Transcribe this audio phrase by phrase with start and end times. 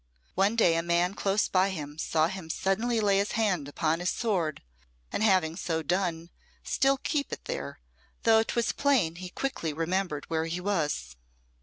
[0.33, 4.09] One day a man close by him saw him suddenly lay his hand upon his
[4.09, 4.63] sword,
[5.11, 6.31] and having so done,
[6.63, 7.79] still keep it there,
[8.23, 11.15] though 'twas plain he quickly remembered where he was.